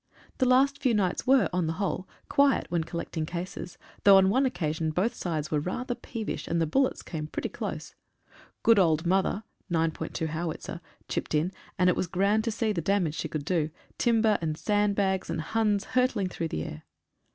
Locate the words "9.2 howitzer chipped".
9.71-11.35